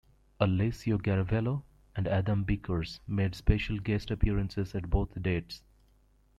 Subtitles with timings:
[0.39, 1.61] Alessio Garavello
[1.95, 5.61] and Adam Bickers made special guest appearances at both dates.